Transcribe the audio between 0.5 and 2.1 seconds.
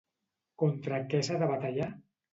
Contra què s'ha de batallar?